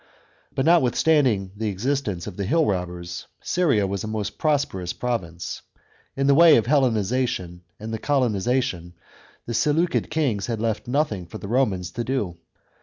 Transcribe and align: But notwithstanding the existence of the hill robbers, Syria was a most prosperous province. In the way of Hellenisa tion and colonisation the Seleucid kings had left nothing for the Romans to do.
But 0.55 0.65
notwithstanding 0.65 1.51
the 1.55 1.69
existence 1.69 2.25
of 2.25 2.35
the 2.35 2.43
hill 2.45 2.65
robbers, 2.65 3.27
Syria 3.43 3.85
was 3.85 4.03
a 4.03 4.07
most 4.07 4.39
prosperous 4.39 4.93
province. 4.93 5.61
In 6.17 6.25
the 6.25 6.33
way 6.33 6.55
of 6.57 6.65
Hellenisa 6.65 7.27
tion 7.27 7.61
and 7.79 8.01
colonisation 8.01 8.93
the 9.45 9.53
Seleucid 9.53 10.09
kings 10.09 10.47
had 10.47 10.59
left 10.59 10.87
nothing 10.87 11.27
for 11.27 11.37
the 11.37 11.47
Romans 11.47 11.91
to 11.91 12.03
do. 12.03 12.37